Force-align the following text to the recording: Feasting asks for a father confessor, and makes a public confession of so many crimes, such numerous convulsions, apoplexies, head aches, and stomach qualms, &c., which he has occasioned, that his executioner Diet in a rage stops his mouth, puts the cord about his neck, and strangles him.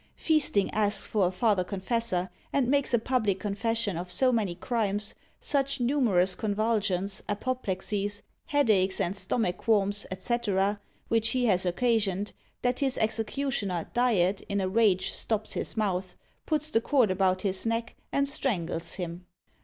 Feasting 0.15 0.71
asks 0.71 1.05
for 1.07 1.27
a 1.27 1.31
father 1.31 1.63
confessor, 1.63 2.31
and 2.51 2.67
makes 2.67 2.91
a 2.91 2.97
public 2.97 3.39
confession 3.39 3.97
of 3.97 4.09
so 4.09 4.31
many 4.31 4.55
crimes, 4.55 5.13
such 5.39 5.79
numerous 5.79 6.33
convulsions, 6.33 7.21
apoplexies, 7.29 8.23
head 8.47 8.71
aches, 8.71 8.99
and 8.99 9.15
stomach 9.15 9.57
qualms, 9.57 10.07
&c., 10.17 10.37
which 11.07 11.29
he 11.29 11.45
has 11.45 11.67
occasioned, 11.67 12.33
that 12.63 12.79
his 12.79 12.97
executioner 12.97 13.91
Diet 13.93 14.41
in 14.49 14.59
a 14.59 14.67
rage 14.67 15.11
stops 15.11 15.53
his 15.53 15.77
mouth, 15.77 16.15
puts 16.47 16.71
the 16.71 16.81
cord 16.81 17.11
about 17.11 17.43
his 17.43 17.63
neck, 17.67 17.95
and 18.11 18.27
strangles 18.27 18.95
him. 18.95 19.27